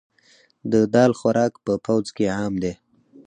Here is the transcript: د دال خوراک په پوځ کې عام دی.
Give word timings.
د 0.71 0.73
دال 0.93 1.11
خوراک 1.19 1.53
په 1.65 1.73
پوځ 1.85 2.05
کې 2.15 2.25
عام 2.37 2.53
دی. 2.63 2.73